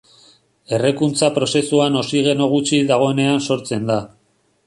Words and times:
Errekuntza-prozesuan 0.77 1.99
oxigeno 2.01 2.47
gutxi 2.55 2.81
dagoenean 2.95 3.47
sortzen 3.51 3.89
da. 3.93 4.01